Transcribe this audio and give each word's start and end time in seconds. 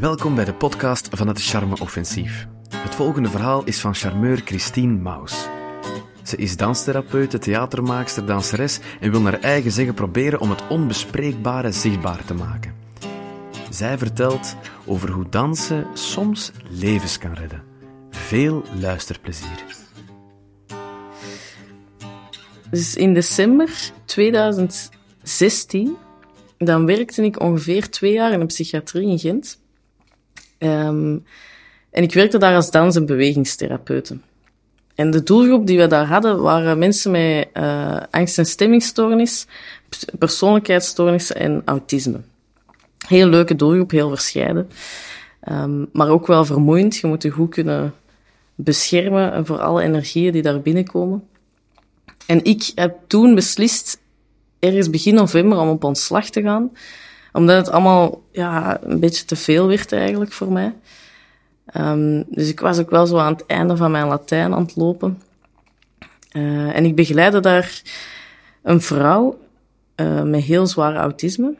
Welkom 0.00 0.34
bij 0.34 0.44
de 0.44 0.54
podcast 0.54 1.08
van 1.10 1.28
het 1.28 1.42
Charme 1.42 1.80
Offensief. 1.80 2.46
Het 2.76 2.94
volgende 2.94 3.28
verhaal 3.28 3.64
is 3.64 3.80
van 3.80 3.94
charmeur 3.94 4.36
Christine 4.44 4.92
Maus. 4.92 5.48
Ze 6.22 6.36
is 6.36 6.56
danstherapeute, 6.56 7.38
theatermaakster, 7.38 8.26
danseres 8.26 8.80
en 9.00 9.10
wil 9.10 9.20
naar 9.20 9.40
eigen 9.40 9.70
zeggen 9.70 9.94
proberen 9.94 10.40
om 10.40 10.50
het 10.50 10.68
onbespreekbare 10.68 11.72
zichtbaar 11.72 12.24
te 12.24 12.34
maken. 12.34 12.74
Zij 13.70 13.98
vertelt 13.98 14.56
over 14.86 15.10
hoe 15.10 15.28
dansen 15.28 15.86
soms 15.94 16.52
levens 16.70 17.18
kan 17.18 17.32
redden. 17.32 17.62
Veel 18.10 18.64
luisterplezier. 18.80 19.64
Dus 22.70 22.96
in 22.96 23.14
december 23.14 23.92
2016, 24.04 25.96
dan 26.58 26.86
werkte 26.86 27.22
ik 27.22 27.40
ongeveer 27.40 27.90
twee 27.90 28.12
jaar 28.12 28.32
in 28.32 28.40
een 28.40 28.46
psychiatrie 28.46 29.08
in 29.08 29.18
Gent. 29.18 29.64
Um, 30.58 31.24
en 31.90 32.02
ik 32.02 32.14
werkte 32.14 32.38
daar 32.38 32.54
als 32.54 32.70
dans- 32.70 32.96
en 32.96 33.06
bewegingstherapeute. 33.06 34.18
En 34.94 35.10
de 35.10 35.22
doelgroep 35.22 35.66
die 35.66 35.78
we 35.78 35.86
daar 35.86 36.06
hadden 36.06 36.42
waren 36.42 36.78
mensen 36.78 37.10
met 37.10 37.48
uh, 37.54 38.00
angst- 38.10 38.38
en 38.38 38.46
stemmingstoornis, 38.46 39.46
persoonlijkheidsstoornissen 40.18 41.36
en 41.36 41.62
autisme. 41.64 42.20
Heel 43.08 43.28
leuke 43.28 43.56
doelgroep, 43.56 43.90
heel 43.90 44.08
verscheiden. 44.08 44.68
Um, 45.48 45.88
maar 45.92 46.08
ook 46.08 46.26
wel 46.26 46.44
vermoeiend. 46.44 46.96
Je 46.96 47.06
moet 47.06 47.22
je 47.22 47.30
goed 47.30 47.50
kunnen 47.50 47.94
beschermen 48.54 49.46
voor 49.46 49.58
alle 49.58 49.82
energieën 49.82 50.32
die 50.32 50.42
daar 50.42 50.60
binnenkomen. 50.60 51.28
En 52.26 52.44
ik 52.44 52.72
heb 52.74 52.96
toen 53.06 53.34
beslist, 53.34 54.00
ergens 54.58 54.90
begin 54.90 55.14
november, 55.14 55.58
om 55.58 55.68
op 55.68 55.84
ontslag 55.84 56.30
te 56.30 56.42
gaan. 56.42 56.70
Omdat 57.36 57.56
het 57.56 57.74
allemaal 57.74 58.22
ja, 58.32 58.78
een 58.82 59.00
beetje 59.00 59.24
te 59.24 59.36
veel 59.36 59.66
werd 59.66 59.92
eigenlijk 59.92 60.32
voor 60.32 60.52
mij. 60.52 60.74
Um, 61.76 62.24
dus 62.28 62.48
ik 62.48 62.60
was 62.60 62.78
ook 62.78 62.90
wel 62.90 63.06
zo 63.06 63.16
aan 63.16 63.32
het 63.32 63.46
einde 63.46 63.76
van 63.76 63.90
mijn 63.90 64.06
Latijn 64.06 64.54
aan 64.54 64.62
het 64.62 64.76
lopen. 64.76 65.22
Uh, 66.32 66.76
en 66.76 66.84
ik 66.84 66.96
begeleidde 66.96 67.40
daar 67.40 67.82
een 68.62 68.80
vrouw 68.80 69.38
uh, 69.96 70.22
met 70.22 70.42
heel 70.42 70.66
zwaar 70.66 70.94
autisme. 70.94 71.54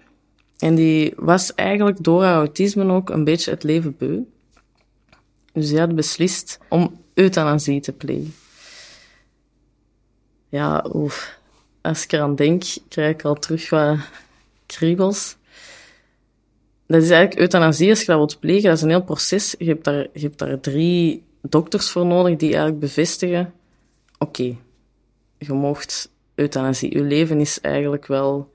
En 0.59 0.75
die 0.75 1.13
was 1.17 1.55
eigenlijk 1.55 2.05
door 2.05 2.23
haar 2.25 2.37
autisme 2.37 2.93
ook 2.93 3.11
een 3.11 3.25
beetje 3.25 3.51
het 3.51 3.63
leven 3.63 3.97
beu. 3.99 4.21
Dus 5.53 5.69
die 5.69 5.79
had 5.79 5.95
beslist 5.95 6.59
om 6.69 7.01
euthanasie 7.15 7.81
te 7.81 7.93
plegen. 7.93 8.35
Ja, 10.49 10.85
oef. 10.93 11.39
Als 11.81 12.05
ik 12.05 12.13
eraan 12.13 12.35
denk, 12.35 12.65
krijg 12.89 13.15
ik 13.15 13.25
al 13.25 13.35
terug 13.35 13.71
wat 13.71 13.97
kriebels. 14.67 15.36
Dat 16.87 17.03
is 17.03 17.11
eigenlijk 17.11 17.41
euthanasie, 17.41 17.91
als 17.91 18.01
je 18.01 18.07
dat 18.07 18.17
wilt 18.17 18.41
plegen, 18.41 18.69
dat 18.69 18.77
is 18.77 18.83
een 18.83 18.89
heel 18.89 19.05
proces. 19.05 19.55
Je 19.59 19.65
hebt 19.65 19.85
daar, 19.85 20.07
je 20.13 20.21
hebt 20.21 20.39
daar 20.39 20.61
drie 20.61 21.25
dokters 21.43 21.91
voor 21.91 22.07
nodig 22.07 22.37
die 22.37 22.49
eigenlijk 22.49 22.81
bevestigen, 22.81 23.53
oké, 24.19 24.57
je 25.39 25.53
mocht 25.53 26.11
euthanasie. 26.35 26.97
Je 26.97 27.03
leven 27.03 27.41
is 27.41 27.61
eigenlijk 27.61 28.07
wel, 28.07 28.53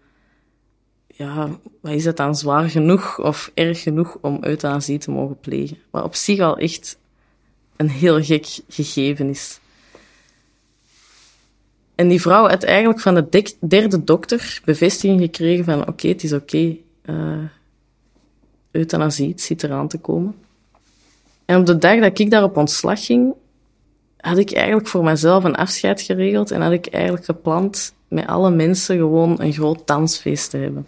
ja, 1.07 1.59
wat 1.81 1.93
is 1.93 2.05
het 2.05 2.17
dan, 2.17 2.35
zwaar 2.35 2.69
genoeg 2.69 3.19
of 3.19 3.51
erg 3.53 3.81
genoeg 3.81 4.17
om 4.21 4.37
euthanasie 4.41 4.97
te 4.97 5.11
mogen 5.11 5.39
plegen. 5.39 5.77
Wat 5.89 6.03
op 6.03 6.15
zich 6.15 6.39
al 6.39 6.57
echt 6.57 6.99
een 7.75 7.89
heel 7.89 8.23
gek 8.23 8.59
gegeven 8.67 9.29
is. 9.29 9.59
En 11.95 12.07
die 12.07 12.21
vrouw 12.21 12.47
had 12.47 12.63
eigenlijk 12.63 12.99
van 12.99 13.15
de 13.15 13.55
derde 13.67 14.03
dokter 14.03 14.61
bevestiging 14.65 15.21
gekregen 15.21 15.65
van 15.65 15.87
oké, 15.87 16.07
het 16.07 16.23
is 16.23 16.33
oké, 16.33 16.77
uh, 17.05 17.43
euthanasie, 18.71 19.29
het 19.29 19.41
zit 19.41 19.63
eraan 19.63 19.87
te 19.87 19.97
komen. 19.97 20.35
En 21.45 21.59
op 21.59 21.65
de 21.65 21.77
dag 21.77 21.99
dat 21.99 22.19
ik 22.19 22.31
daar 22.31 22.43
op 22.43 22.57
ontslag 22.57 23.05
ging, 23.05 23.33
had 24.17 24.37
ik 24.37 24.51
eigenlijk 24.51 24.87
voor 24.87 25.03
mezelf 25.03 25.43
een 25.43 25.55
afscheid 25.55 26.01
geregeld 26.01 26.51
en 26.51 26.61
had 26.61 26.71
ik 26.71 26.87
eigenlijk 26.87 27.25
gepland 27.25 27.93
met 28.07 28.27
alle 28.27 28.49
mensen 28.49 28.97
gewoon 28.97 29.41
een 29.41 29.53
groot 29.53 29.87
dansfeest 29.87 30.49
te 30.49 30.57
hebben. 30.57 30.85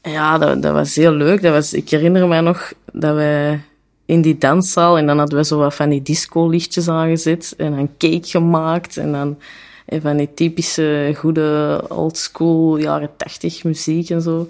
En 0.00 0.10
ja, 0.10 0.38
dat, 0.38 0.62
dat 0.62 0.72
was 0.72 0.94
heel 0.94 1.12
leuk. 1.12 1.42
Dat 1.42 1.52
was, 1.52 1.72
ik 1.72 1.90
herinner 1.90 2.28
me 2.28 2.40
nog 2.40 2.72
dat 2.92 3.14
we 3.14 3.58
in 4.04 4.22
die 4.22 4.38
danszaal 4.38 4.98
en 4.98 5.06
dan 5.06 5.18
hadden 5.18 5.38
we 5.38 5.44
zo 5.44 5.58
wat 5.58 5.74
van 5.74 5.88
die 5.88 6.02
disco-lichtjes 6.02 6.88
aangezet 6.88 7.54
en 7.56 7.76
dan 7.76 7.90
cake 7.98 8.28
gemaakt 8.28 8.96
en 8.96 9.12
dan 9.12 9.38
en 9.86 10.00
van 10.00 10.16
die 10.16 10.34
typische 10.34 11.12
goede 11.16 11.80
oldschool 11.88 12.76
jaren 12.76 13.10
tachtig 13.16 13.64
muziek 13.64 14.10
en 14.10 14.22
zo. 14.22 14.48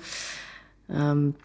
Um, 0.90 1.36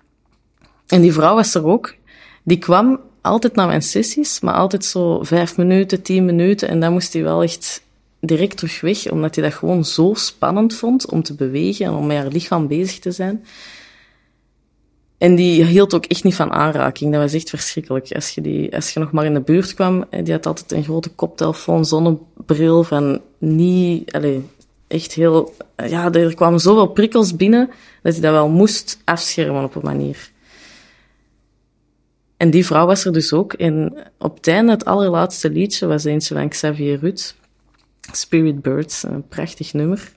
en 0.88 1.02
die 1.02 1.14
vrouw 1.14 1.36
was 1.36 1.54
er 1.54 1.66
ook. 1.66 1.96
Die 2.44 2.58
kwam 2.58 3.00
altijd 3.22 3.56
naar 3.56 3.68
mijn 3.68 3.82
sessies, 3.82 4.40
maar 4.40 4.54
altijd 4.54 4.86
zo 4.86 5.24
vijf 5.24 5.58
minuten, 5.58 6.02
tien 6.02 6.26
minuten. 6.26 6.68
En 6.68 6.80
dan 6.80 6.94
moest 6.94 7.14
hij 7.14 7.24
wel 7.24 7.44
echt 7.44 7.84
direct 8.20 8.58
terug 8.58 8.82
weg, 8.82 9.12
omdat 9.12 9.36
hij 9.36 9.44
dat 9.44 9.54
gewoon 9.54 9.86
zo 9.86 10.14
spannend 10.14 10.74
vond 10.74 11.10
om 11.10 11.24
te 11.24 11.34
bewegen 11.34 11.86
en 11.86 11.92
om 11.92 12.08
met 12.08 12.18
haar 12.18 12.28
lichaam 12.28 12.68
bezig 12.68 13.00
te 13.00 13.12
zijn. 13.12 13.46
En 15.18 15.36
die 15.36 15.64
hield 15.64 15.94
ook 15.94 16.06
echt 16.06 16.24
niet 16.24 16.36
van 16.36 16.52
aanraking. 16.52 17.12
Dat 17.12 17.22
was 17.22 17.34
echt 17.34 17.50
verschrikkelijk. 17.50 18.12
Als 18.12 18.30
je, 18.30 18.42
die, 18.42 18.76
als 18.76 18.94
je 18.94 19.00
nog 19.00 19.12
maar 19.12 19.26
in 19.26 19.34
de 19.34 19.42
buurt 19.42 19.74
kwam, 19.74 20.06
die 20.24 20.34
had 20.34 20.46
altijd 20.46 20.72
een 20.72 20.84
grote 20.84 21.10
koptelefoon, 21.10 21.86
zonnebril 21.86 22.84
van 22.84 23.22
niet, 23.38 24.12
allez, 24.12 24.38
echt 24.88 25.14
heel, 25.14 25.54
ja, 25.88 26.12
er 26.12 26.36
kwamen 26.36 26.60
zoveel 26.60 26.88
prikkels 26.88 27.36
binnen 27.36 27.70
dat 28.02 28.14
hij 28.14 28.22
dat 28.22 28.32
wel 28.32 28.50
moest 28.50 29.02
afschermen 29.04 29.64
op 29.64 29.76
een 29.76 29.82
manier. 29.84 30.32
En 32.38 32.50
die 32.50 32.66
vrouw 32.66 32.86
was 32.86 33.06
er 33.06 33.14
dus 33.14 33.34
ook. 33.34 33.54
En 33.54 33.94
op 34.18 34.36
het 34.36 34.48
einde, 34.48 34.72
het 34.72 34.86
allerlaatste 34.86 35.50
liedje, 35.50 35.88
was 35.88 36.04
eentje 36.04 36.36
van 36.36 36.50
Xavier 36.50 37.00
Ruud. 37.00 37.36
Spirit 38.12 38.62
Birds, 38.62 39.04
een 39.04 39.28
prachtig 39.28 39.74
nummer. 39.74 40.12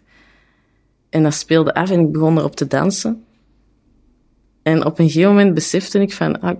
En 1.09 1.23
dat 1.23 1.35
speelde 1.35 1.75
af 1.75 1.91
en 1.91 2.01
ik 2.01 2.13
begon 2.13 2.39
erop 2.39 2.57
te 2.57 2.67
dansen. 2.67 3.25
En 4.63 4.85
op 4.85 4.99
een 4.99 5.11
gegeven 5.11 5.31
moment 5.31 5.55
besefte 5.55 6.01
ik 6.01 6.13
van, 6.13 6.41
ah, 6.41 6.51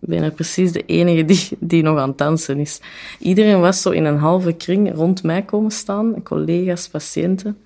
ik 0.00 0.08
ben 0.08 0.22
er 0.22 0.32
precies 0.32 0.72
de 0.72 0.84
enige 0.86 1.24
die, 1.24 1.48
die 1.58 1.82
nog 1.82 1.98
aan 1.98 2.08
het 2.08 2.18
dansen 2.18 2.58
is. 2.58 2.80
Iedereen 3.18 3.60
was 3.60 3.82
zo 3.82 3.90
in 3.90 4.04
een 4.04 4.16
halve 4.16 4.52
kring 4.52 4.94
rond 4.94 5.22
mij 5.22 5.42
komen 5.42 5.70
staan, 5.70 6.22
collega's, 6.22 6.88
patiënten. 6.88 7.58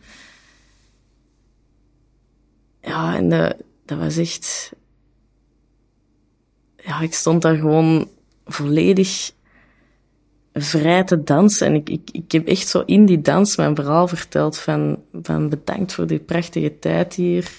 Ja, 2.81 3.17
en 3.17 3.29
dat, 3.29 3.57
dat 3.85 3.99
was 3.99 4.17
echt 4.17 4.73
ja, 6.85 7.01
ik 7.01 7.15
stond 7.15 7.43
daar 7.43 7.57
gewoon 7.57 8.09
volledig 8.47 9.33
vrij 10.55 11.05
te 11.05 11.23
dansen. 11.23 11.67
En 11.67 11.75
ik, 11.75 11.91
ik, 11.91 12.09
ik 12.13 12.33
heb 12.33 12.47
echt 12.47 12.69
zo 12.69 12.83
in 12.87 13.07
die 13.07 13.21
dans 13.21 13.57
mijn 13.57 13.75
verhaal 13.75 14.09
verteld 14.09 14.59
van, 14.59 14.99
van 15.23 15.49
bedankt 15.49 15.95
voor 15.95 16.07
die 16.07 16.19
prachtige 16.19 16.79
tijd 16.79 17.15
hier. 17.15 17.51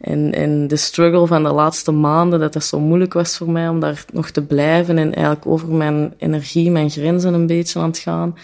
En, 0.00 0.32
en 0.32 0.68
de 0.68 0.76
struggle 0.76 1.26
van 1.26 1.42
de 1.42 1.52
laatste 1.52 1.92
maanden, 1.92 2.40
dat 2.40 2.52
dat 2.52 2.64
zo 2.64 2.80
moeilijk 2.80 3.12
was 3.12 3.36
voor 3.36 3.50
mij 3.50 3.68
om 3.68 3.80
daar 3.80 4.04
nog 4.12 4.30
te 4.30 4.42
blijven 4.42 4.98
en 4.98 5.14
eigenlijk 5.14 5.46
over 5.46 5.68
mijn 5.68 6.14
energie, 6.18 6.70
mijn 6.70 6.90
grenzen 6.90 7.34
een 7.34 7.46
beetje 7.46 7.78
aan 7.80 7.88
het 7.88 7.98
gaan. 7.98 8.36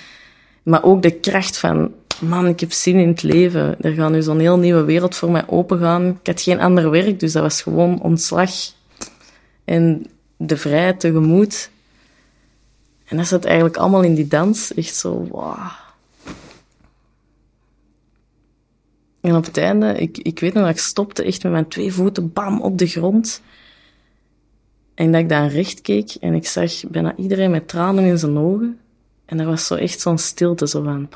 Maar 0.62 0.82
ook 0.82 1.02
de 1.02 1.10
kracht 1.10 1.58
van, 1.58 1.92
man, 2.20 2.46
ik 2.46 2.60
heb 2.60 2.72
zin 2.72 2.98
in 2.98 3.08
het 3.08 3.22
leven. 3.22 3.76
Er 3.80 3.92
gaat 3.92 4.10
nu 4.10 4.22
zo'n 4.22 4.38
heel 4.38 4.58
nieuwe 4.58 4.84
wereld 4.84 5.16
voor 5.16 5.30
mij 5.30 5.44
opengaan. 5.46 6.06
Ik 6.06 6.26
had 6.26 6.40
geen 6.40 6.60
ander 6.60 6.90
werk, 6.90 7.20
dus 7.20 7.32
dat 7.32 7.42
was 7.42 7.62
gewoon 7.62 8.02
ontslag 8.02 8.50
en 9.64 10.06
de 10.36 10.56
vrijheid 10.56 11.00
tegemoet. 11.00 11.70
En 13.04 13.16
dat 13.16 13.26
zat 13.26 13.44
eigenlijk 13.44 13.76
allemaal 13.76 14.02
in 14.02 14.14
die 14.14 14.26
dans. 14.26 14.74
Echt 14.74 14.94
zo, 14.94 15.26
wow. 15.30 15.70
En 19.20 19.36
op 19.36 19.44
het 19.44 19.56
einde, 19.56 19.94
ik, 19.94 20.18
ik 20.18 20.40
weet 20.40 20.54
nog 20.54 20.62
dat 20.62 20.72
ik 20.72 20.80
stopte 20.80 21.24
echt 21.24 21.42
met 21.42 21.52
mijn 21.52 21.68
twee 21.68 21.92
voeten, 21.92 22.32
bam, 22.32 22.60
op 22.60 22.78
de 22.78 22.86
grond. 22.86 23.42
En 24.94 25.12
dat 25.12 25.20
ik 25.20 25.28
dan 25.28 25.46
recht 25.46 25.80
keek 25.80 26.14
en 26.20 26.34
ik 26.34 26.46
zag 26.46 26.84
bijna 26.88 27.16
iedereen 27.16 27.50
met 27.50 27.68
tranen 27.68 28.04
in 28.04 28.18
zijn 28.18 28.38
ogen. 28.38 28.78
En 29.24 29.40
er 29.40 29.46
was 29.46 29.66
zo 29.66 29.74
echt 29.74 30.00
zo'n 30.00 30.18
stilte, 30.18 30.68
zo 30.68 30.82
van... 30.82 31.08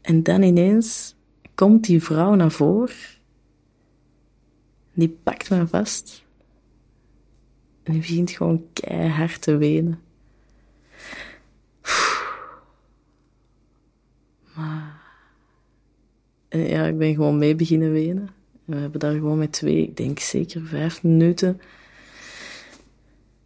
En 0.00 0.22
dan 0.22 0.42
ineens 0.42 1.14
komt 1.54 1.84
die 1.84 2.02
vrouw 2.02 2.34
naar 2.34 2.50
voren 2.50 3.15
die 5.00 5.18
pakt 5.22 5.50
me 5.50 5.66
vast. 5.66 6.24
En 7.82 7.92
die 7.92 8.00
begint 8.00 8.30
gewoon 8.30 8.64
keihard 8.72 9.42
te 9.42 9.56
wenen. 9.56 10.00
Maar... 14.54 15.00
ja, 16.48 16.86
ik 16.86 16.98
ben 16.98 17.14
gewoon 17.14 17.38
mee 17.38 17.54
beginnen 17.54 17.92
wenen. 17.92 18.28
En 18.66 18.74
we 18.74 18.76
hebben 18.76 19.00
daar 19.00 19.14
gewoon 19.14 19.38
met 19.38 19.52
twee, 19.52 19.82
ik 19.82 19.96
denk 19.96 20.18
zeker 20.18 20.66
vijf 20.66 21.02
minuten 21.02 21.60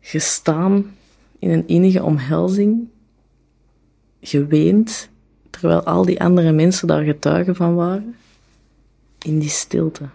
gestaan 0.01 0.97
in 1.39 1.51
een 1.51 1.69
innige 1.69 2.03
omhelzing, 2.03 2.89
geweend, 4.21 5.09
terwijl 5.51 5.83
al 5.83 6.05
die 6.05 6.21
andere 6.21 6.53
mensen 6.53 6.87
daar 6.89 7.05
getuigen 7.05 7.57
van 7.57 7.75
waren, 7.75 8.17
in 9.19 9.39
die 9.39 9.49
stilte. 9.49 10.09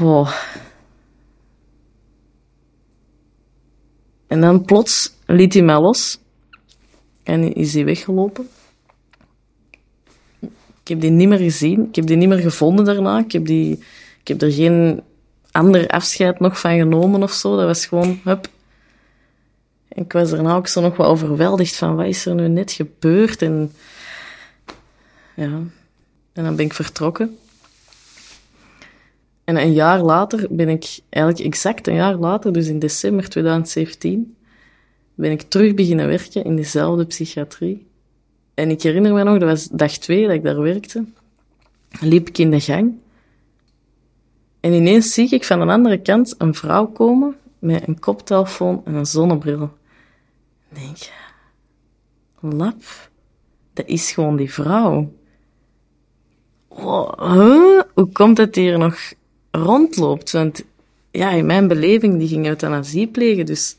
Oh. 0.00 0.32
En 4.26 4.40
dan 4.40 4.64
plots 4.64 5.12
liet 5.26 5.52
hij 5.52 5.62
mij 5.62 5.80
los 5.80 6.18
en 7.22 7.54
is 7.54 7.74
hij 7.74 7.84
weggelopen. 7.84 8.48
Ik 10.80 10.92
heb 10.92 11.00
die 11.00 11.10
niet 11.10 11.28
meer 11.28 11.38
gezien. 11.38 11.88
Ik 11.88 11.94
heb 11.94 12.06
die 12.06 12.16
niet 12.16 12.28
meer 12.28 12.38
gevonden 12.38 12.84
daarna. 12.84 13.18
Ik 13.18 13.32
heb, 13.32 13.46
die, 13.46 13.72
ik 14.20 14.28
heb 14.28 14.42
er 14.42 14.52
geen 14.52 15.02
ander 15.50 15.88
afscheid 15.88 16.40
nog 16.40 16.60
van 16.60 16.76
genomen 16.76 17.22
of 17.22 17.32
zo. 17.32 17.56
Dat 17.56 17.66
was 17.66 17.86
gewoon, 17.86 18.20
hup. 18.24 18.48
En 19.88 20.02
ik 20.02 20.12
was 20.12 20.30
daarna 20.30 20.54
ook 20.54 20.66
zo 20.66 20.80
nog 20.80 20.96
wel 20.96 21.06
overweldigd 21.06 21.76
van, 21.76 21.96
wat 21.96 22.06
is 22.06 22.26
er 22.26 22.34
nu 22.34 22.48
net 22.48 22.72
gebeurd? 22.72 23.42
En 23.42 23.72
ja, 25.34 25.60
en 26.32 26.44
dan 26.44 26.56
ben 26.56 26.64
ik 26.64 26.74
vertrokken. 26.74 27.38
En 29.46 29.56
een 29.56 29.72
jaar 29.72 30.02
later 30.02 30.46
ben 30.50 30.68
ik, 30.68 30.98
eigenlijk 31.08 31.44
exact 31.46 31.86
een 31.86 31.94
jaar 31.94 32.14
later, 32.14 32.52
dus 32.52 32.68
in 32.68 32.78
december 32.78 33.28
2017, 33.28 34.36
ben 35.14 35.30
ik 35.30 35.42
terug 35.42 35.74
beginnen 35.74 36.06
werken 36.06 36.44
in 36.44 36.56
dezelfde 36.56 37.06
psychiatrie. 37.06 37.86
En 38.54 38.70
ik 38.70 38.82
herinner 38.82 39.12
me 39.12 39.22
nog, 39.22 39.38
dat 39.38 39.48
was 39.48 39.68
dag 39.68 39.92
twee 39.92 40.26
dat 40.26 40.34
ik 40.34 40.42
daar 40.42 40.60
werkte. 40.60 41.04
Liep 42.00 42.28
ik 42.28 42.38
in 42.38 42.50
de 42.50 42.60
gang. 42.60 42.98
En 44.60 44.72
ineens 44.72 45.12
zie 45.12 45.28
ik 45.30 45.44
van 45.44 45.58
de 45.58 45.66
andere 45.66 46.02
kant 46.02 46.34
een 46.38 46.54
vrouw 46.54 46.86
komen 46.86 47.36
met 47.58 47.88
een 47.88 47.98
koptelefoon 47.98 48.82
en 48.84 48.94
een 48.94 49.06
zonnebril. 49.06 49.70
Denk, 50.68 50.96
lap, 52.40 52.82
dat 53.72 53.86
is 53.86 54.12
gewoon 54.12 54.36
die 54.36 54.52
vrouw. 54.52 55.12
huh? 56.68 57.80
Hoe 57.94 58.08
komt 58.12 58.38
het 58.38 58.54
hier 58.54 58.78
nog 58.78 58.98
rondloopt? 59.56 60.30
Want 60.30 60.64
ja, 61.10 61.30
in 61.30 61.46
mijn 61.46 61.68
beleving, 61.68 62.18
die 62.18 62.28
ging 62.28 62.46
euthanasie 62.46 63.06
plegen, 63.06 63.46
dus 63.46 63.76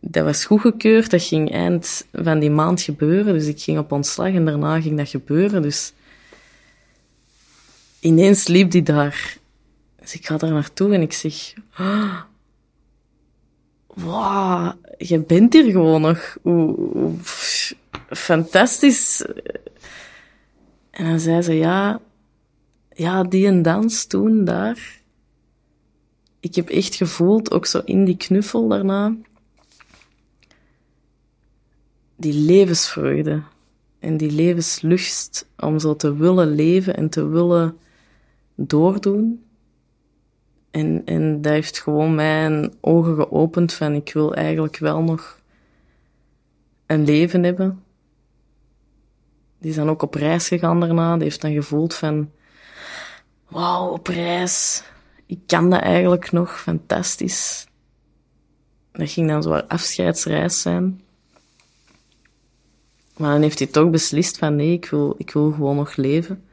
dat 0.00 0.24
was 0.24 0.44
goedgekeurd. 0.44 1.10
Dat 1.10 1.22
ging 1.22 1.52
eind 1.52 2.06
van 2.12 2.38
die 2.38 2.50
maand 2.50 2.82
gebeuren. 2.82 3.34
Dus 3.34 3.46
ik 3.46 3.60
ging 3.60 3.78
op 3.78 3.92
ontslag 3.92 4.34
en 4.34 4.44
daarna 4.44 4.80
ging 4.80 4.96
dat 4.96 5.08
gebeuren. 5.08 5.62
Dus 5.62 5.92
ineens 8.00 8.46
liep 8.46 8.70
die 8.70 8.82
daar. 8.82 9.36
Dus 10.00 10.14
ik 10.14 10.26
ga 10.26 10.36
daar 10.36 10.52
naartoe 10.52 10.94
en 10.94 11.02
ik 11.02 11.12
zeg... 11.12 11.54
Oh, 11.78 12.20
Wauw, 13.94 14.74
je 14.98 15.18
bent 15.18 15.52
hier 15.52 15.70
gewoon 15.70 16.00
nog. 16.00 16.36
Fantastisch. 18.08 19.24
En 20.90 21.04
dan 21.04 21.20
zei 21.20 21.42
ze, 21.42 21.54
ja... 21.54 22.00
Ja, 23.00 23.22
die 23.22 23.46
en 23.46 23.62
dans 23.62 24.06
toen, 24.06 24.44
daar. 24.44 25.00
Ik 26.40 26.54
heb 26.54 26.68
echt 26.68 26.94
gevoeld, 26.94 27.52
ook 27.52 27.66
zo 27.66 27.80
in 27.84 28.04
die 28.04 28.16
knuffel 28.16 28.68
daarna 28.68 29.16
die 32.16 32.32
levensvreugde 32.32 33.42
en 33.98 34.16
die 34.16 34.30
levenslust 34.30 35.48
om 35.56 35.78
zo 35.78 35.96
te 35.96 36.16
willen 36.16 36.54
leven 36.54 36.96
en 36.96 37.10
te 37.10 37.26
willen 37.26 37.76
doordoen. 38.54 39.44
En, 40.70 41.02
en 41.04 41.42
dat 41.42 41.52
heeft 41.52 41.78
gewoon 41.78 42.14
mijn 42.14 42.72
ogen 42.80 43.14
geopend 43.14 43.72
van 43.72 43.94
ik 43.94 44.12
wil 44.12 44.34
eigenlijk 44.34 44.78
wel 44.78 45.02
nog 45.02 45.40
een 46.86 47.04
leven 47.04 47.42
hebben. 47.42 47.82
Die 49.58 49.70
is 49.70 49.76
dan 49.76 49.90
ook 49.90 50.02
op 50.02 50.14
reis 50.14 50.48
gegaan 50.48 50.80
daarna. 50.80 51.14
Die 51.14 51.22
heeft 51.22 51.40
dan 51.40 51.52
gevoeld 51.52 51.94
van, 51.94 52.30
wauw, 53.50 53.88
op 53.88 54.06
reis. 54.06 54.82
Ik 55.26 55.38
kan 55.46 55.70
dat 55.70 55.80
eigenlijk 55.80 56.32
nog, 56.32 56.60
fantastisch. 56.60 57.66
Dat 58.92 59.10
ging 59.10 59.28
dan 59.28 59.42
zo'n 59.42 59.68
afscheidsreis 59.68 60.60
zijn. 60.60 61.00
Maar 63.16 63.32
dan 63.32 63.42
heeft 63.42 63.58
hij 63.58 63.68
toch 63.68 63.90
beslist 63.90 64.38
van 64.38 64.56
nee, 64.56 64.72
ik 64.72 64.86
wil, 64.86 65.14
ik 65.18 65.30
wil 65.30 65.52
gewoon 65.52 65.76
nog 65.76 65.96
leven. 65.96 66.44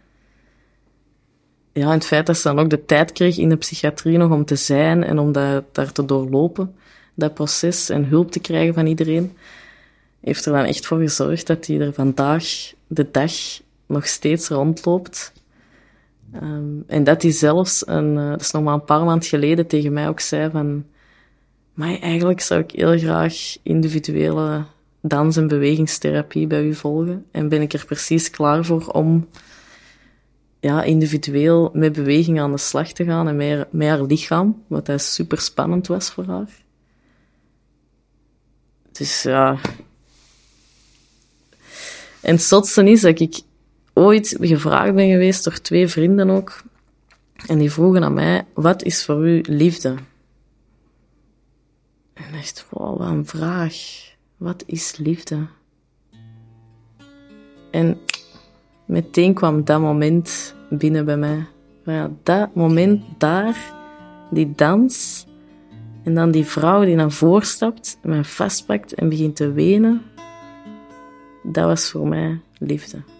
Ja, 1.74 1.84
en 1.84 1.90
het 1.90 2.06
feit 2.06 2.26
dat 2.26 2.38
ze 2.38 2.48
dan 2.48 2.60
ook 2.60 2.70
de 2.70 2.86
tijd 2.86 3.12
kreeg 3.12 3.38
in 3.38 3.50
de 3.50 3.56
psychiatrie 3.56 4.18
nog 4.18 4.32
om 4.32 4.46
te 4.46 4.56
zijn 4.56 5.04
en 5.04 5.20
om 5.20 5.32
dat, 5.32 5.64
daar 5.72 5.92
te 5.92 6.06
doorlopen, 6.06 6.76
dat 7.14 7.34
proces, 7.34 7.90
en 7.90 8.06
hulp 8.06 8.32
te 8.32 8.40
krijgen 8.40 8.74
van 8.74 8.86
iedereen, 8.86 9.38
heeft 10.22 10.46
er 10.46 10.54
dan 10.54 10.66
echt 10.66 10.86
voor 10.86 11.00
gezorgd 11.00 11.48
dat 11.48 11.68
hij 11.68 11.80
er 11.80 11.94
vandaag 11.94 12.74
de 12.88 13.12
dag 13.12 13.32
nog 13.86 14.08
steeds 14.08 14.48
rondloopt. 14.48 15.34
Um, 16.36 16.84
en 16.88 17.04
dat 17.04 17.22
hij 17.22 17.32
zelfs, 17.32 17.88
een, 17.88 18.16
uh, 18.16 18.30
dat 18.30 18.42
is 18.42 18.52
nog 18.52 18.64
maar 18.64 18.74
een 18.74 18.84
paar 18.84 19.04
maanden 19.04 19.28
geleden, 19.28 19.68
tegen 19.68 19.94
mij 19.94 20.08
ook 20.08 20.20
zei 20.20 20.52
van, 20.52 20.86
maar 21.74 22.00
eigenlijk 22.00 22.42
zou 22.42 22.62
ik 22.62 22.72
heel 22.72 22.98
graag 22.98 23.58
individuele 23.64 24.66
dans- 25.02 25.38
en 25.38 25.48
bewegingstherapie 25.48 26.48
bij 26.48 26.64
u 26.64 26.76
volgen. 26.76 27.26
En 27.32 27.50
ben 27.50 27.62
ik 27.62 27.74
er 27.74 27.86
precies 27.86 28.30
klaar 28.30 28.66
voor 28.66 28.88
om 28.88 29.28
ja, 30.60 30.84
individueel 30.84 31.70
met 31.74 31.94
beweging 31.94 32.40
aan 32.40 32.52
de 32.52 32.58
slag 32.58 32.92
te 32.92 33.04
gaan 33.04 33.28
en 33.28 33.36
met, 33.36 33.72
met 33.72 33.88
haar 33.88 34.04
lichaam, 34.04 34.64
wat 34.68 34.86
dat 34.86 35.02
super 35.02 35.42
spannend 35.42 35.88
was 35.88 36.10
voor 36.10 36.26
haar. 36.26 36.50
Dus 38.92 39.24
ja. 39.24 39.60
En 42.22 42.34
het 42.34 42.44
zotste 42.44 42.90
is 42.90 43.02
dat 43.02 43.20
ik 43.20 43.42
ooit 43.98 44.38
gevraagd 44.40 44.96
ben 44.96 45.10
geweest 45.10 45.44
door 45.44 45.62
twee 45.62 45.88
vrienden 45.88 46.30
ook. 46.30 46.64
En 47.48 47.58
die 47.58 47.72
vroegen 47.72 48.04
aan 48.04 48.14
mij, 48.14 48.46
wat 48.54 48.84
is 48.84 49.06
voor 49.06 49.28
u 49.28 49.42
liefde? 49.48 49.96
En 52.14 52.24
dacht, 52.32 52.66
wow, 52.70 52.98
wat 52.98 53.08
een 53.08 53.26
vraag. 53.26 53.76
Wat 54.38 54.64
is 54.66 54.98
liefde? 54.98 55.48
En 57.72 57.98
meteen 58.86 59.34
kwam 59.34 59.64
dat 59.64 59.82
moment 59.82 60.56
binnen 60.70 61.06
bij 61.06 61.18
mij. 61.18 61.46
Ja, 61.86 62.12
dat 62.24 62.56
moment 62.56 63.04
daar, 63.18 63.74
die 64.32 64.54
dans, 64.56 65.26
en 66.04 66.14
dan 66.14 66.32
die 66.32 66.46
vrouw 66.46 66.86
die 66.86 66.96
naar 66.96 67.12
voren 67.12 67.48
stapt, 67.48 67.98
mij 68.04 68.24
vastpakt 68.24 68.94
en 68.94 69.10
begint 69.10 69.36
te 69.36 69.52
wenen, 69.52 70.02
dat 71.44 71.66
was 71.66 71.90
voor 71.90 72.08
mij 72.08 72.40
liefde. 72.58 73.17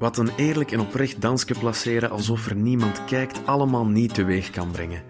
Wat 0.00 0.18
een 0.18 0.30
eerlijk 0.36 0.72
en 0.72 0.80
oprecht 0.80 1.20
dansje 1.20 1.54
placeren 1.58 2.10
alsof 2.10 2.46
er 2.46 2.56
niemand 2.56 3.04
kijkt, 3.04 3.40
allemaal 3.44 3.86
niet 3.86 4.14
teweeg 4.14 4.50
kan 4.50 4.70
brengen. 4.70 5.02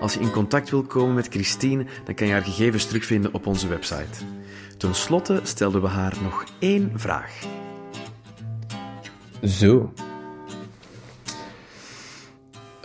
Als 0.00 0.14
je 0.14 0.20
in 0.20 0.30
contact 0.30 0.70
wilt 0.70 0.86
komen 0.86 1.14
met 1.14 1.28
Christine, 1.28 1.86
dan 2.04 2.14
kan 2.14 2.26
je 2.26 2.32
haar 2.32 2.42
gegevens 2.42 2.86
terugvinden 2.86 3.34
op 3.34 3.46
onze 3.46 3.68
website. 3.68 4.24
Ten 4.78 4.94
slotte 4.94 5.40
stelden 5.42 5.82
we 5.82 5.88
haar 5.88 6.16
nog 6.22 6.44
één 6.58 6.92
vraag. 6.94 7.38
Zo. 9.42 9.92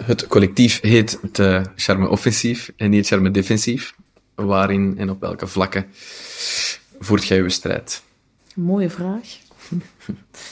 Het 0.04 0.28
collectief 0.28 0.82
heet 0.82 1.20
het 1.22 1.70
Charme 1.76 2.10
Offensief 2.10 2.72
en 2.78 2.90
niet 2.90 3.08
Charme 3.08 3.32
Defensief. 3.32 3.96
Waarin 4.36 4.98
en 4.98 5.10
op 5.10 5.20
welke 5.20 5.48
vlakken 5.48 5.86
voert 7.00 7.26
jij 7.26 7.40
uw 7.40 7.50
strijd? 7.50 8.04
Mooie 8.56 8.90
vraag. 8.90 9.28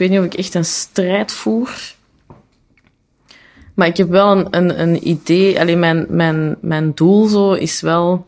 Weet 0.00 0.10
niet 0.10 0.18
of 0.18 0.24
ik 0.24 0.34
echt 0.34 0.54
een 0.54 0.64
strijd 0.64 1.32
voer. 1.32 1.70
Maar 3.74 3.86
ik 3.86 3.96
heb 3.96 4.08
wel 4.08 4.30
een, 4.30 4.46
een, 4.50 4.80
een 4.80 5.08
idee. 5.08 5.60
Alleen 5.60 5.78
mijn, 5.78 6.06
mijn, 6.08 6.56
mijn 6.60 6.92
doel 6.94 7.26
zo 7.26 7.52
is 7.52 7.80
wel. 7.80 8.26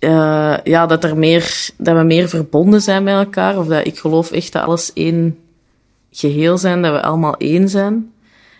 Uh, 0.00 0.56
ja, 0.64 0.86
dat, 0.86 1.04
er 1.04 1.16
meer, 1.16 1.70
dat 1.76 1.96
we 1.96 2.02
meer 2.02 2.28
verbonden 2.28 2.80
zijn 2.80 3.02
met 3.02 3.14
elkaar. 3.14 3.58
Of 3.58 3.66
dat 3.66 3.86
ik 3.86 3.98
geloof 3.98 4.30
echt 4.30 4.52
dat 4.52 4.62
alles 4.62 4.92
één 4.92 5.38
geheel 6.10 6.58
zijn, 6.58 6.82
dat 6.82 6.92
we 6.92 7.02
allemaal 7.02 7.36
één 7.36 7.68
zijn. 7.68 8.12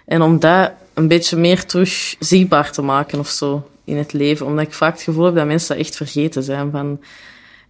En 0.06 0.22
om 0.22 0.38
dat 0.38 0.72
een 0.94 1.08
beetje 1.08 1.36
meer 1.36 1.66
terug 1.66 2.16
zichtbaar 2.18 2.72
te 2.72 2.82
maken 2.82 3.18
of 3.18 3.28
zo 3.28 3.68
in 3.84 3.96
het 3.96 4.12
leven. 4.12 4.46
Omdat 4.46 4.66
ik 4.66 4.72
vaak 4.72 4.92
het 4.92 5.02
gevoel 5.02 5.24
heb 5.24 5.34
dat 5.34 5.46
mensen 5.46 5.76
dat 5.76 5.86
echt 5.86 5.96
vergeten 5.96 6.42
zijn. 6.42 6.70
Van, 6.70 7.00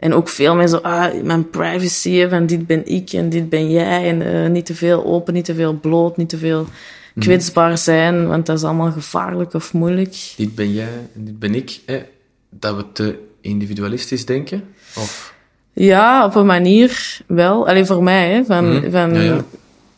en 0.01 0.15
ook 0.15 0.29
veel 0.29 0.55
meer 0.55 0.69
zo, 0.69 0.77
ah, 0.77 1.23
mijn 1.23 1.51
privacy, 1.51 2.29
van 2.29 2.47
dit 2.47 2.67
ben 2.67 2.87
ik 2.87 3.13
en 3.13 3.29
dit 3.29 3.49
ben 3.49 3.71
jij. 3.71 4.09
En 4.09 4.21
uh, 4.21 4.51
niet 4.51 4.67
te 4.67 4.75
veel 4.75 5.05
open, 5.05 5.35
niet 5.35 5.45
te 5.45 5.55
veel 5.55 5.73
bloot, 5.73 6.17
niet 6.17 6.29
te 6.29 6.39
veel 6.39 6.61
mhm. 7.15 7.27
kwetsbaar 7.27 7.79
zijn, 7.79 8.29
want 8.29 8.47
dat 8.47 8.57
is 8.57 8.65
allemaal 8.65 8.93
gevaarlijk 8.93 9.55
of 9.55 9.73
moeilijk. 9.73 10.33
Dit 10.37 10.55
ben 10.55 10.73
jij 10.73 11.09
en 11.15 11.25
dit 11.25 11.39
ben 11.39 11.55
ik. 11.55 11.81
Eh, 11.87 11.97
dat 12.51 12.77
we 12.77 12.85
te 12.93 13.19
individualistisch 13.41 14.27
denken? 14.27 14.65
Of? 14.97 15.35
Ja, 15.73 16.25
op 16.25 16.35
een 16.35 16.47
manier 16.47 17.21
wel. 17.27 17.69
Alleen 17.69 17.87
voor 17.87 18.03
mij, 18.03 18.31
hè, 18.31 18.45
van, 18.45 18.73
mhm. 18.73 18.91
van 18.91 19.15
ja, 19.15 19.23
ja. 19.23 19.45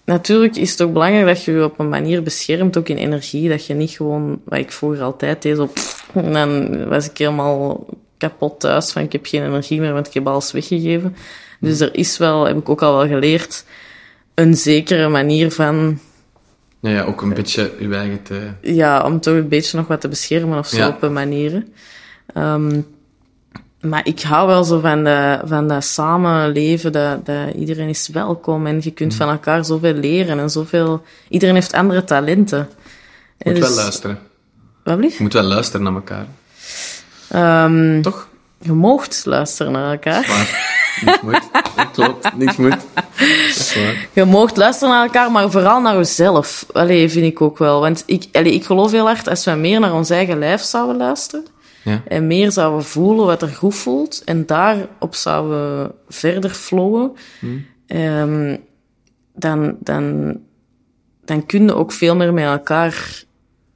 Natuurlijk 0.04 0.56
is 0.56 0.71
het 0.71 0.82
ook 0.82 0.92
belangrijk 0.92 1.26
dat 1.26 1.44
je 1.44 1.52
je 1.52 1.64
op 1.64 1.78
een 1.78 1.88
manier 1.88 2.23
beschermt, 2.23 2.76
ook 2.76 2.88
in 2.88 2.97
energie. 2.97 3.49
Dat 3.49 3.66
je 3.66 3.75
niet 3.75 3.90
gewoon, 3.90 4.40
wat 4.44 4.59
ik 4.59 4.73
vroeger 4.73 5.02
altijd 5.02 5.42
deed, 5.42 5.59
op, 5.59 5.78
en 6.14 6.32
dan 6.32 6.88
was 6.88 7.11
ik 7.11 7.18
helemaal 7.18 7.87
kapot 8.29 8.61
thuis 8.61 8.91
van 8.93 9.02
ik 9.02 9.12
heb 9.12 9.26
geen 9.26 9.45
energie 9.45 9.81
meer, 9.81 9.93
want 9.93 10.07
ik 10.07 10.14
heb 10.14 10.26
alles 10.26 10.52
weggegeven. 10.52 11.17
Dus 11.61 11.81
er 11.81 11.95
is 11.95 12.19
wel, 12.19 12.47
heb 12.47 12.57
ik 12.57 12.69
ook 12.69 12.83
al 12.83 12.97
wel 12.97 13.07
geleerd, 13.07 13.64
een 14.35 14.55
zekere 14.57 15.09
manier 15.09 15.50
van, 15.52 15.99
Ja, 16.81 16.91
ja, 16.91 17.02
ook 17.05 17.23
een 17.23 17.35
beetje 17.35 17.73
uw 17.79 17.93
eigen 17.93 18.23
te... 18.23 18.41
ja, 18.61 19.05
om 19.05 19.21
toch 19.21 19.35
een 19.35 19.49
beetje 19.49 19.76
nog 19.76 19.87
wat 19.87 20.00
te 20.00 20.09
beschermen 20.09 20.59
of 20.59 20.67
zo 20.67 20.76
Ja. 20.76 20.88
op 20.88 21.02
een 21.02 21.12
manier. 21.12 21.64
Ehm, 22.35 22.81
maar 23.81 24.07
ik 24.07 24.21
hou 24.21 24.47
wel 24.47 24.64
zo 24.64 24.81
van 24.81 25.05
dat, 25.05 25.41
van 25.45 25.69
dat 25.69 25.85
samenleven, 25.85 26.93
dat, 26.93 27.26
dat 27.26 27.55
iedereen 27.55 27.88
is 27.88 28.09
welkom 28.09 28.67
en 28.67 28.76
je 28.81 28.88
Mm. 28.88 28.95
kunt 28.95 29.14
van 29.14 29.29
elkaar 29.29 29.64
zoveel 29.64 29.95
leren 29.95 30.38
en 30.38 30.50
zoveel... 30.50 31.02
Iedereen 31.29 31.55
heeft 31.55 31.73
andere 31.73 32.05
talenten. 32.05 32.69
Je 33.38 33.50
moet 33.50 33.55
Dus- 33.61 33.69
wel 33.69 33.76
luisteren. 33.76 34.19
Wat 34.85 34.97
blieft? 34.97 35.17
Je 35.17 35.23
moet 35.23 35.33
wel 35.33 35.43
luisteren 35.43 35.83
naar 35.83 35.95
elkaar. 35.95 36.26
Ehm, 37.32 38.00
Toch? 38.02 38.28
je 38.60 38.72
moogt 38.72 39.22
luisteren 39.24 39.72
naar 39.72 39.92
elkaar. 39.92 40.26
Maar 40.28 40.80
niks 41.04 41.20
moet. 41.20 41.50
Dat 41.76 41.90
klopt, 41.92 42.36
niks 42.36 42.56
moet. 42.56 42.76
Je 44.12 44.24
moogt 44.24 44.56
luisteren 44.56 44.94
naar 44.94 45.04
elkaar, 45.04 45.30
maar 45.30 45.50
vooral 45.50 45.80
naar 45.80 45.96
jezelf. 45.96 46.66
Allee, 46.72 47.08
vind 47.10 47.26
ik 47.26 47.40
ook 47.40 47.58
wel. 47.58 47.80
Want 47.80 48.02
ik, 48.06 48.24
allee, 48.32 48.52
ik 48.54 48.64
geloof 48.64 48.90
heel 48.90 49.06
hard, 49.06 49.28
als 49.28 49.44
we 49.44 49.50
meer 49.50 49.80
naar 49.80 49.92
ons 49.94 50.10
eigen 50.10 50.38
lijf 50.38 50.60
zouden 50.62 50.96
luisteren, 50.96 51.46
Ja. 51.84 52.02
en 52.08 52.26
meer 52.26 52.50
zouden 52.52 52.84
voelen 52.84 53.26
wat 53.26 53.42
er 53.42 53.48
goed 53.48 53.74
voelt, 53.74 54.22
en 54.24 54.46
daarop 54.46 55.14
zouden 55.14 55.92
verder 56.08 56.50
flowen, 56.50 57.12
ehm, 57.86 58.56
dan, 59.34 59.76
dan, 59.80 60.36
dan 61.24 61.46
kun 61.46 61.64
je 61.66 61.74
ook 61.74 61.92
veel 61.92 62.16
meer 62.16 62.32
met 62.32 62.44
elkaar 62.44 63.22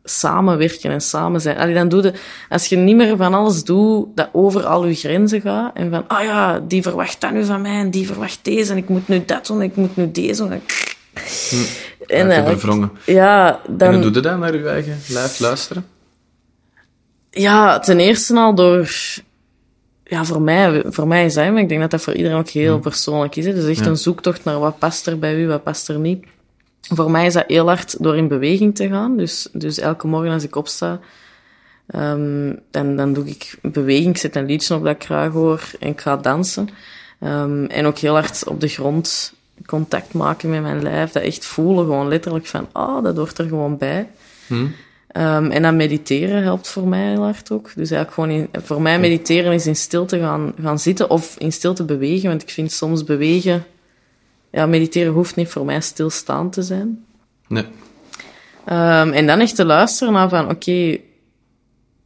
samenwerken 0.08 0.90
en 0.90 1.00
samen 1.00 1.40
zijn. 1.40 1.58
Allee, 1.58 1.74
dan 1.74 1.88
doe 1.88 2.02
je, 2.02 2.12
als 2.48 2.66
je 2.66 2.76
niet 2.76 2.96
meer 2.96 3.16
van 3.16 3.34
alles 3.34 3.64
doet 3.64 4.06
dat 4.14 4.28
over 4.32 4.64
al 4.64 4.86
je 4.86 4.94
grenzen 4.94 5.40
gaat, 5.40 5.70
en 5.76 5.90
van, 5.90 6.04
ah 6.08 6.22
ja, 6.24 6.60
die 6.60 6.82
verwacht 6.82 7.20
dat 7.20 7.32
nu 7.32 7.44
van 7.44 7.60
mij, 7.60 7.78
en 7.80 7.90
die 7.90 8.06
verwacht 8.06 8.38
deze, 8.42 8.72
en 8.72 8.76
ik 8.78 8.88
moet 8.88 9.08
nu 9.08 9.22
dat 9.24 9.46
doen, 9.46 9.60
en 9.60 9.66
ik 9.66 9.76
moet 9.76 9.96
nu 9.96 10.10
deze 10.10 10.42
doen. 10.42 10.52
En, 10.52 10.60
En 12.06 12.30
eigenlijk- 12.30 12.60
verwrongen. 12.60 12.90
ja, 13.06 13.60
En 13.66 13.76
dan... 13.76 13.92
hoe 13.92 14.02
doe 14.02 14.12
je 14.12 14.20
dat 14.20 14.38
naar 14.38 14.54
je 14.56 14.68
eigen 14.68 14.98
lijf 15.08 15.38
luisteren? 15.38 15.86
Ja, 17.30 17.78
ten 17.78 18.00
eerste 18.00 18.36
al 18.36 18.54
door... 18.54 18.90
Ja, 20.04 20.24
voor 20.24 20.42
mij, 20.42 20.82
voor 20.86 21.06
mij 21.06 21.24
dat, 21.24 21.52
maar 21.52 21.62
ik 21.62 21.68
denk 21.68 21.80
dat 21.80 21.90
dat 21.90 22.02
voor 22.02 22.14
iedereen 22.14 22.38
ook 22.38 22.48
heel 22.48 22.78
persoonlijk 22.78 23.36
is. 23.36 23.46
Hè. 23.46 23.54
Dus 23.54 23.68
echt 23.68 23.78
Ja. 23.84 23.86
een 23.86 23.96
zoektocht 23.96 24.44
naar 24.44 24.58
wat 24.58 24.78
past 24.78 25.06
er 25.06 25.18
bij 25.18 25.34
u, 25.34 25.46
wat 25.46 25.62
past 25.62 25.88
er 25.88 25.98
niet. 25.98 26.24
Voor 26.88 27.10
mij 27.10 27.26
is 27.26 27.32
dat 27.32 27.44
heel 27.46 27.66
hard 27.66 28.02
door 28.02 28.16
in 28.16 28.28
beweging 28.28 28.74
te 28.74 28.88
gaan. 28.88 29.16
Dus, 29.16 29.48
dus 29.52 29.78
elke 29.78 30.06
morgen 30.06 30.32
als 30.32 30.44
ik 30.44 30.56
opsta, 30.56 31.00
ehm, 31.86 32.54
dan, 32.70 32.96
dan 32.96 33.12
doe 33.12 33.26
ik 33.26 33.58
beweging. 33.62 34.08
Ik 34.08 34.16
zet 34.16 34.36
een 34.36 34.46
liedje 34.46 34.74
op 34.74 34.84
dat 34.84 34.94
ik 34.94 35.04
graag 35.04 35.32
hoor 35.32 35.70
en 35.80 35.88
ik 35.88 36.00
ga 36.00 36.16
dansen. 36.16 36.68
Ehm, 37.20 37.64
en 37.64 37.86
ook 37.86 37.98
heel 37.98 38.14
hard 38.14 38.48
op 38.48 38.60
de 38.60 38.68
grond 38.68 39.34
contact 39.66 40.12
maken 40.12 40.50
met 40.50 40.62
mijn 40.62 40.82
lijf. 40.82 41.12
Dat 41.12 41.22
echt 41.22 41.44
voelen, 41.44 41.84
gewoon 41.84 42.08
letterlijk 42.08 42.46
van, 42.46 42.68
ah, 42.72 43.02
dat 43.04 43.16
hoort 43.16 43.38
er 43.38 43.48
gewoon 43.48 43.76
bij. 43.76 44.08
Hm? 44.46 44.66
Ehm, 45.06 45.50
en 45.50 45.62
dan 45.62 45.76
mediteren 45.76 46.42
helpt 46.42 46.68
voor 46.68 46.88
mij 46.88 47.10
heel 47.10 47.22
hard 47.22 47.50
ook. 47.50 47.64
Dus 47.74 47.90
eigenlijk 47.90 48.12
gewoon 48.12 48.30
in, 48.30 48.48
voor 48.62 48.82
mij 48.82 49.00
mediteren 49.00 49.52
is 49.52 49.66
in 49.66 49.76
stilte 49.76 50.18
gaan, 50.18 50.52
gaan 50.60 50.78
zitten 50.78 51.10
of 51.10 51.36
in 51.38 51.52
stilte 51.52 51.84
bewegen. 51.84 52.28
Want 52.28 52.42
ik 52.42 52.50
vind 52.50 52.72
soms 52.72 53.04
bewegen, 53.04 53.64
ja, 54.56 54.66
mediteren 54.66 55.12
hoeft 55.12 55.36
niet 55.36 55.48
voor 55.48 55.64
mij 55.64 55.80
stilstaan 55.80 56.50
te 56.50 56.62
zijn. 56.62 57.04
Nee. 57.48 57.64
Ehm, 58.64 59.12
en 59.12 59.26
dan 59.26 59.40
echt 59.40 59.56
te 59.56 59.64
luisteren 59.64 60.12
naar 60.12 60.28
van, 60.28 60.50
oké, 60.50 60.98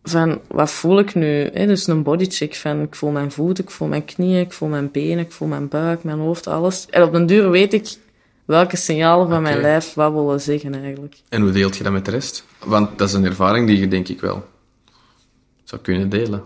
van 0.02 0.40
wat 0.49 0.71
voel 0.71 0.99
ik 0.99 1.14
nu? 1.14 1.50
Hè? 1.52 1.66
Dus 1.66 1.87
een 1.87 2.02
bodycheck 2.02 2.54
van, 2.54 2.83
ik 2.83 2.95
voel 2.95 3.11
mijn 3.11 3.30
voeten, 3.30 3.64
ik 3.64 3.71
voel 3.71 3.88
mijn 3.88 4.04
knieën, 4.04 4.40
ik 4.40 4.52
voel 4.52 4.69
mijn 4.69 4.90
benen, 4.90 5.25
ik 5.25 5.33
voel 5.33 5.49
mijn 5.49 5.69
buik, 5.69 6.04
mijn 6.04 6.19
hoofd, 6.19 6.47
alles. 6.47 6.87
En 6.87 7.02
op 7.02 7.12
den 7.12 7.26
duur 7.26 7.50
weet 7.50 7.73
ik 7.73 7.97
welke 8.45 8.76
signalen 8.76 9.28
van 9.28 9.42
mijn 9.42 9.61
lijf 9.61 9.95
wat 9.95 10.12
willen 10.12 10.40
zeggen 10.40 10.83
eigenlijk. 10.83 11.16
En 11.28 11.42
hoe 11.42 11.50
deelt 11.50 11.76
je 11.76 11.83
dat 11.83 11.92
met 11.92 12.04
de 12.04 12.11
rest? 12.11 12.45
Want 12.64 12.99
dat 12.99 13.09
is 13.09 13.14
een 13.14 13.25
ervaring 13.25 13.66
die 13.66 13.78
je 13.78 13.88
denk 13.88 14.09
ik 14.09 14.21
wel 14.21 14.47
zou 15.64 15.83
kunnen 15.83 16.09
delen. 16.09 16.42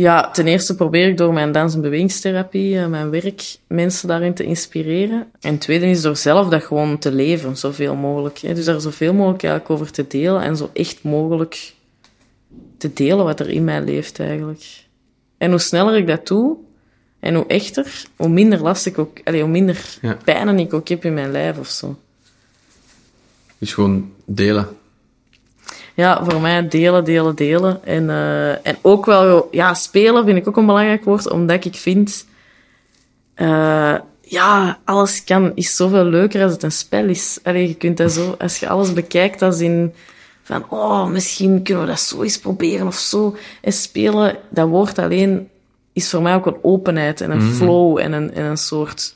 Ja, 0.00 0.30
ten 0.30 0.46
eerste 0.46 0.74
probeer 0.74 1.08
ik 1.08 1.16
door 1.16 1.32
mijn 1.32 1.52
dans- 1.52 1.74
en 1.74 1.80
bewegingstherapie, 1.80 2.78
eh, 2.78 2.86
mijn 2.86 3.10
werk, 3.10 3.56
mensen 3.66 4.08
daarin 4.08 4.34
te 4.34 4.44
inspireren. 4.44 5.26
En 5.40 5.58
tweede 5.58 5.86
is 5.86 6.02
door 6.02 6.16
zelf 6.16 6.48
dat 6.48 6.62
gewoon 6.64 6.98
te 6.98 7.12
leven, 7.12 7.56
zoveel 7.56 7.94
mogelijk. 7.94 8.40
Dus 8.40 8.64
daar 8.64 8.80
zoveel 8.80 9.14
mogelijk 9.14 9.42
eigenlijk 9.42 9.72
over 9.74 9.92
te 9.92 10.06
delen 10.06 10.42
en 10.42 10.56
zo 10.56 10.70
echt 10.72 11.02
mogelijk 11.02 11.74
te 12.76 12.92
delen 12.92 13.24
wat 13.24 13.40
er 13.40 13.48
in 13.50 13.64
mij 13.64 13.82
leeft 13.84 14.20
eigenlijk. 14.20 14.64
En 15.38 15.50
hoe 15.50 15.58
sneller 15.58 15.96
ik 15.96 16.06
dat 16.06 16.26
doe, 16.26 16.56
en 17.20 17.34
hoe 17.34 17.46
echter, 17.46 18.04
hoe 18.16 18.28
minder 18.28 18.62
last 18.62 18.86
ik 18.86 18.98
ook, 18.98 19.18
allee, 19.24 19.40
hoe 19.40 19.50
minder 19.50 19.98
Ja. 20.02 20.16
pijn 20.24 20.58
ik 20.58 20.74
ook 20.74 20.88
heb 20.88 21.04
in 21.04 21.14
mijn 21.14 21.30
lijf 21.30 21.58
of 21.58 21.68
zo. 21.68 21.98
Dus 23.58 23.74
gewoon 23.74 24.12
delen. 24.24 24.68
Ja, 25.98 26.24
voor 26.24 26.40
mij 26.40 26.68
delen, 26.68 27.04
delen, 27.04 27.34
delen. 27.34 27.84
En, 27.84 28.10
eh, 28.10 28.66
en 28.66 28.78
ook 28.82 29.06
wel, 29.06 29.48
ja, 29.50 29.74
spelen 29.74 30.24
vind 30.24 30.38
ik 30.38 30.48
ook 30.48 30.56
een 30.56 30.66
belangrijk 30.66 31.04
woord, 31.04 31.30
omdat 31.30 31.64
ik 31.64 31.74
vind, 31.74 32.26
eh, 33.34 33.94
ja, 34.20 34.78
alles 34.84 35.24
kan, 35.24 35.52
is 35.54 35.76
zoveel 35.76 36.04
leuker 36.04 36.42
als 36.42 36.52
het 36.52 36.62
een 36.62 36.72
spel 36.72 37.04
is. 37.04 37.38
Allee, 37.42 37.68
je 37.68 37.74
kunt 37.74 37.96
dat 37.96 38.12
zo, 38.12 38.34
als 38.38 38.60
je 38.60 38.68
alles 38.68 38.92
bekijkt 38.92 39.42
als 39.42 39.60
in, 39.60 39.94
van, 40.42 40.64
oh, 40.68 41.06
misschien 41.06 41.62
kunnen 41.62 41.84
we 41.84 41.88
dat 41.90 42.00
zo 42.00 42.22
eens 42.22 42.38
proberen 42.38 42.86
of 42.86 42.96
zo. 42.96 43.36
En 43.60 43.72
spelen, 43.72 44.36
dat 44.50 44.68
woord 44.68 44.98
alleen 44.98 45.48
is 45.92 46.10
voor 46.10 46.22
mij 46.22 46.34
ook 46.34 46.46
een 46.46 46.62
openheid 46.62 47.20
en 47.20 47.30
een 47.30 47.54
flow 47.54 47.98
en 47.98 48.12
een, 48.12 48.34
en 48.34 48.44
een 48.44 48.58
soort 48.58 49.14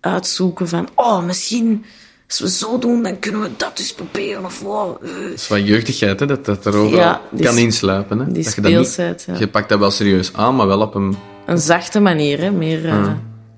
uitzoeken 0.00 0.68
van, 0.68 0.88
oh, 0.94 1.24
misschien, 1.24 1.84
als 2.28 2.38
we 2.40 2.48
zo 2.50 2.78
doen, 2.78 3.02
dan 3.02 3.18
kunnen 3.18 3.40
we 3.40 3.50
dat 3.56 3.78
eens 3.78 3.94
proberen 3.94 4.44
of 4.44 4.60
wow, 4.60 4.96
eh, 5.04 5.10
Dat 5.22 5.32
is 5.32 5.46
van 5.46 5.64
jeugdigheid, 5.64 6.20
hè, 6.20 6.26
dat 6.26 6.44
dat 6.44 6.64
er 6.66 6.86
Ja, 6.88 7.20
die 7.30 7.44
kan 7.44 7.54
s- 7.54 7.58
insluipen. 7.58 8.18
Hè. 8.18 8.24
die 8.32 8.44
dat 8.44 8.54
je, 8.54 8.60
dat 8.60 8.70
niet, 8.72 8.86
speelsheid, 8.86 9.24
ja. 9.26 9.34
je 9.38 9.48
pakt 9.48 9.68
dat 9.68 9.78
wel 9.78 9.90
serieus 9.90 10.32
aan, 10.34 10.56
maar 10.56 10.66
wel 10.66 10.80
op 10.80 10.94
een... 10.94 11.16
Een 11.46 11.58
zachte 11.58 12.00
manier, 12.00 12.38
hè? 12.40 12.50
meer 12.50 12.86
eh, 12.86 12.92
Ah. 13.04 13.12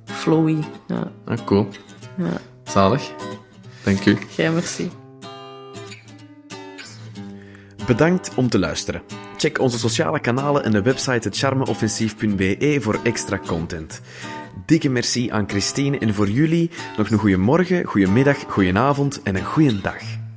flowy. 0.04 0.56
Ja, 0.86 1.10
Ah, 1.24 1.38
cool. 1.44 1.68
ja. 2.18 2.40
Zalig. 2.64 3.02
Dank 3.84 4.04
u. 4.06 4.16
Jij 4.36 4.50
merci. 4.50 4.90
Bedankt 7.86 8.30
om 8.34 8.48
te 8.48 8.58
luisteren. 8.58 9.02
Check 9.36 9.58
onze 9.60 9.78
sociale 9.78 10.20
kanalen 10.20 10.64
en 10.64 10.70
de 10.72 10.82
website 10.82 11.28
hetcharmeoffensief.be 11.28 12.78
voor 12.80 12.98
extra 13.02 13.38
content. 13.46 14.00
Dikke 14.66 14.88
merci 14.88 15.30
aan 15.30 15.48
Christine 15.48 15.98
en 15.98 16.14
voor 16.14 16.28
jullie 16.28 16.70
nog 16.96 17.10
een 17.10 17.18
goede 17.18 17.36
morgen, 17.36 17.84
goede 17.84 18.10
middag, 18.10 18.44
goede 18.48 18.78
avond 18.78 19.22
en 19.22 19.36
een 19.36 19.44
goede 19.44 19.80
dag. 19.80 20.27